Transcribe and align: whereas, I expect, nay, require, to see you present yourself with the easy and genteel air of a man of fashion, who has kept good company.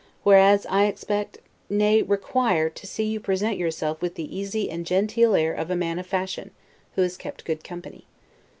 whereas, 0.23 0.65
I 0.67 0.85
expect, 0.85 1.37
nay, 1.69 2.01
require, 2.01 2.71
to 2.71 2.87
see 2.87 3.03
you 3.03 3.19
present 3.19 3.55
yourself 3.59 4.01
with 4.01 4.15
the 4.15 4.35
easy 4.35 4.67
and 4.67 4.83
genteel 4.83 5.35
air 5.35 5.53
of 5.53 5.69
a 5.69 5.75
man 5.75 5.99
of 5.99 6.07
fashion, 6.07 6.49
who 6.95 7.03
has 7.03 7.15
kept 7.17 7.45
good 7.45 7.63
company. 7.63 8.07